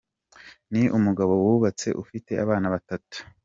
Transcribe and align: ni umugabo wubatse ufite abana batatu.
ni 0.71 0.83
umugabo 0.97 1.33
wubatse 1.43 1.87
ufite 2.01 2.31
abana 2.43 2.67
batatu. 2.73 3.17